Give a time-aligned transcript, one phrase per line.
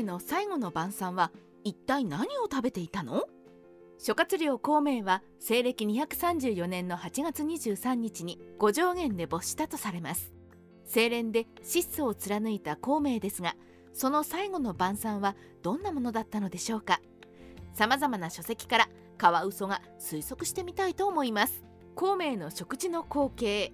[0.00, 1.30] 明の最後の晩餐は
[1.64, 3.24] 一体何を食べていたの？
[3.98, 10.32] 諸葛亮孔明は西暦234年の8月23日に五条原で没したとされます。
[10.90, 13.54] 清廉で質素を貫いた孔明ですが
[13.92, 17.00] その最後の晩餐はどんなものだったのでしょうか？
[17.74, 21.62] さまざまな書籍からカワウソが推測してみたいと思います。
[21.94, 23.72] 孔明の食事の光景。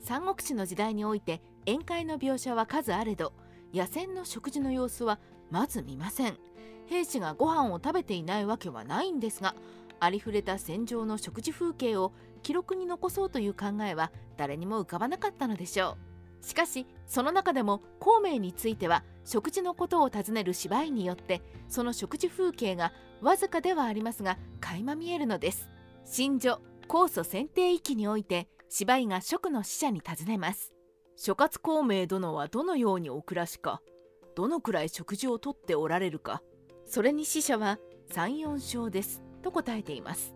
[0.00, 3.32] 三国志の時代において宴会の描写は数あれど
[3.74, 5.18] 野戦の食事の様子は
[5.50, 6.38] まず見ません。
[6.86, 9.54] 兵士がご飯を食べていないわけはないんですが
[9.98, 15.96] ありふれた戦場の食事風景を記録に残そうという考えは誰にも浮かばなかったのでしょ
[16.42, 16.44] う。
[16.46, 25.68] しかしその中でも孔明については食事のことを尋ねる芝居によってその食事風景がわずかではありますが垣間見えるのです。
[26.04, 30.72] 新女酵素選定域において芝居が蜀の使者に尋ねます。
[31.16, 33.80] 諸葛孔明殿はどのようにお暮らしか。
[34.36, 36.42] どのくらい食事をとっておられるか？
[36.84, 37.78] それに死者は
[38.12, 39.22] 34勝です。
[39.42, 40.34] と答えています。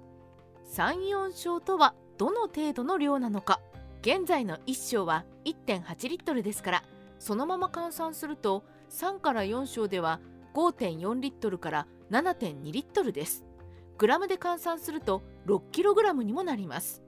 [0.75, 3.61] 34勝とはどの程度の量なのか？
[4.01, 6.85] 現在の1升は1.8リットルですから
[7.19, 10.21] そのまま換算すると3から4升では
[10.55, 13.45] 5.4リットルから7.2リットルです。
[13.99, 17.03] グラムで換算すると6キログラムにもなります。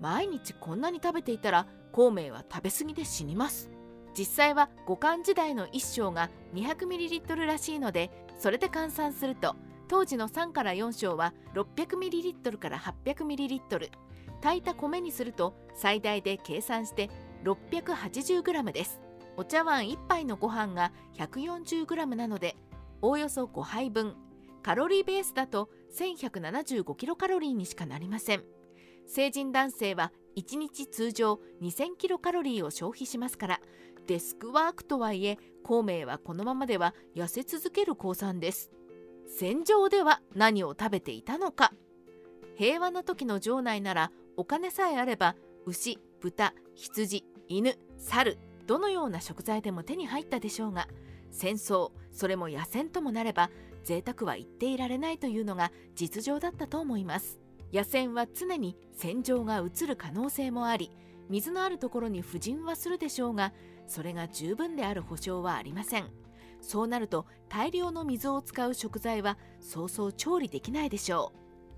[0.00, 3.70] 毎日こんなに食べていたら孔明は食べ過ぎで死にます。
[4.18, 9.54] 実際は五漢時代の1升が 200ml らしいのでそれで換算すると
[9.86, 13.90] 当時の3から4升は 600ml から 800ml
[14.42, 17.10] 炊いた米にすると最大で計算して
[17.44, 19.00] 680g です。
[19.36, 22.56] お茶碗1杯のご飯が 140g なので
[23.00, 24.16] おおよそ5杯分。
[24.62, 28.42] カロリーベースだと1175キロカロリーにしかなりません。
[29.06, 33.60] 成人男性は1日通常2000キロカロリーを消費しますから
[34.08, 38.70] デスクワークとはいえ孔明はこのままでは痩せ続ける降参です。
[39.28, 41.74] 戦場では何を食べていたのか。
[42.56, 50.88] 平和な時の城内ならお金さえあれば牛豚羊犬猿どのような食材でも手に入ったでしょうが
[51.30, 53.50] 戦争それも野戦ともなれば
[53.84, 57.38] 贅沢は言っていられないというのが実情だったと思います。
[57.74, 60.90] 野戦は常に戦場が移る可能性もあり
[61.28, 63.52] 水のあるところに布陣はするでしょうが
[63.86, 66.06] それが十分である保証はありません。
[66.60, 71.32] そうなると大量の水を使う食材はそうそう調理できないでしょ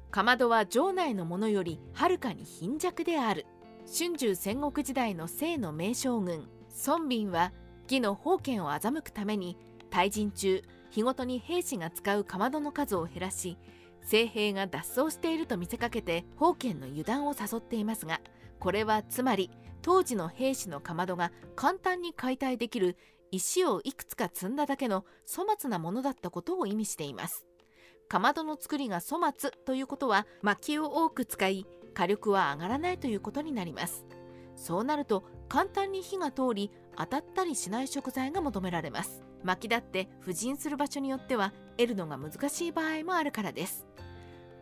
[0.09, 0.11] う。
[0.11, 3.47] かまどは城内のものよりはるかに貧弱である。
[3.87, 6.49] 春秋戦国時代の清の名将軍
[6.87, 7.53] 孫膑は
[7.85, 9.57] 義の封建を欺くために
[9.91, 13.59] 退陣中日ごとに兵士が使うかまどの数を減らし
[14.03, 18.21] 聖兵が脱走していると見せかけて封建の油断を誘っていますが
[18.61, 19.51] これはつまり
[19.83, 22.97] 当時の兵士のかまどが簡単に解体できる
[23.33, 27.47] 石をいくつか積んだだけの粗末なものだったことを意味しています。
[28.09, 34.05] かまどの作りが粗末ということは薪を多く使い火力は上がらないということになります。
[34.57, 39.23] そうなると簡単に火が通り当たったりしない食材が求められます。
[39.43, 43.87] 薪だって布陣する場所によっては得るのが難しい場合もあるからです。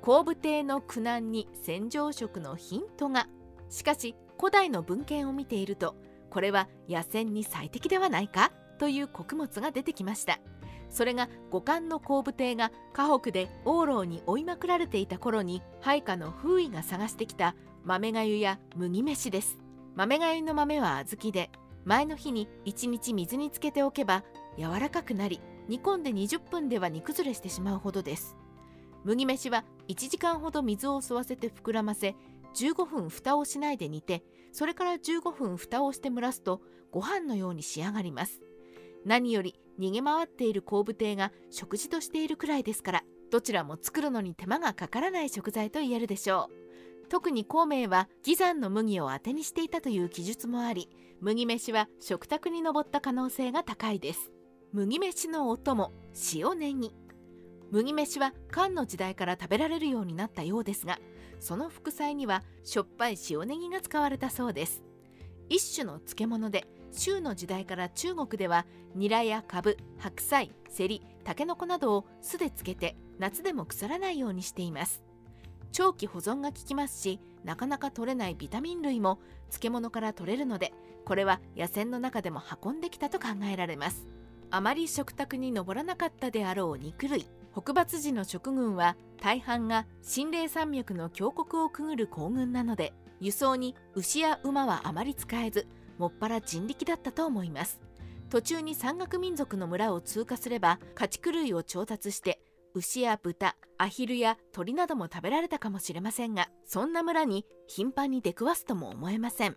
[0.02, 3.26] 後部邸の苦難に戦場食のヒントが
[3.70, 5.94] しかし古代の文献を見ていると
[6.30, 8.52] これは野戦に最適ではないか？
[8.78, 10.38] という穀物が出てきました。
[10.90, 19.58] それが五冠の後部邸が河北で往路に追いまくられていた頃に配下の風衣が探してきた豆がゆや麦飯です。
[19.96, 21.50] 豆がゆの豆は小豆で
[21.84, 24.22] 前の日に1日水につけておけば
[24.56, 28.36] 柔らかくなり煮込んで20分では煮崩れしてしまうほどです。
[29.04, 32.14] 麦飯は1時間ほど水を吸わせて膨らませ
[32.54, 38.40] 15分蓋をしないで煮てそれから15分蓋をして蒸らすとご飯のように仕上がります。
[39.04, 47.08] 何より逃げ回っている後部艇が食事としているくらいですからどちらも作るのに手間がかからない食材と言えるでしょう。
[47.08, 54.30] 特に孔明は義山の麦を当てにしていたという記述もあり麦飯は食卓に上った可能性が高いです。
[54.72, 55.92] 麦飯のお供
[56.34, 56.92] 塩ネギ。
[57.70, 60.98] 麦飯は漢の時代から食べられるようになったようですが
[61.38, 64.82] その副菜にはしょっぱい塩ネギが使われたそうです。
[65.48, 75.02] 一種の漬物で州の時代から中国ではニラやカブ白菜セリタケノコなどを酢で漬けて夏でも腐らないようにしています。
[75.70, 80.72] 長期保存が効きますしなかなか取れないビタミン類も漬物から取れるので
[81.04, 84.06] これは野戦の中でも運んできたと考えられます。
[84.50, 87.26] あまり食卓に上らなかったであろう肉類。
[87.60, 95.66] 北伐時の食軍は大半が心霊山脈の峡谷をくぐる行軍なので輸送に牛や馬はあまり使えず
[95.98, 97.80] もっぱら人力だったと思います。
[98.30, 102.40] 途中に山岳民族の村を通過すれば家畜類を調達して
[102.74, 109.56] 牛や豚アヒルや鳥なども食べられたかもしれませんがそんな村に頻繁に出くわすとも思えません。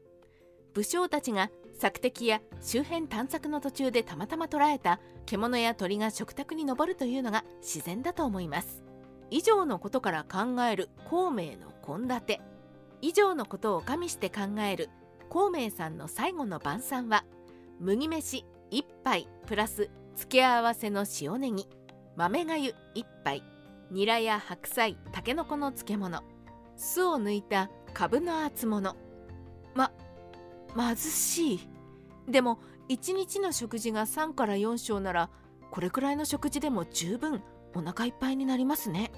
[0.73, 8.83] 武将たちが索敵や周辺探索の途中でたまたま捕らえた獣や鳥が食卓に上るというのが自然だと思います。
[9.29, 12.41] 以上のことから考える孔明の献立。
[13.01, 14.89] 以上のことを加味して考える
[15.29, 17.25] 孔明さんの最後の晩餐は
[17.79, 21.67] 麦飯1杯プラス付け合わせの塩ネギ
[22.15, 23.43] 豆がゆ1杯
[23.89, 26.21] ニラや白菜たけのこの漬物
[26.75, 28.95] 酢を抜いたかぶの厚物。
[29.75, 29.91] ま
[30.75, 31.69] 貧しい。
[32.27, 32.59] でも
[32.89, 35.29] 1日の食事が3から4升なら
[35.71, 37.41] これくらいの食事でも十分
[37.73, 39.11] お腹いっぱいになりますね。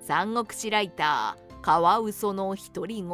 [0.00, 3.08] 三国志ライターカワウソの独り言。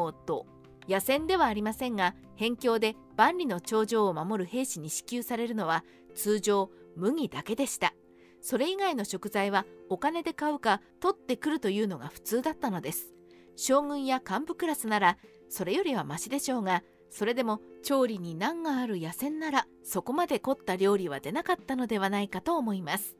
[0.89, 7.95] 野戦ではありませんが辺境で万里の長城を守る兵士に支給されるのは通常麦だけでした。
[8.41, 13.15] それ以外の食材はお金で買うか取ってくるというのが普通だったのです。
[13.57, 15.17] 将軍や幹部クラスなら
[15.49, 16.83] それよりはマシでしょうが
[17.13, 23.17] それでも調理に難がある野戦ならそこまで凝った料理は出なかったのではないかと思います。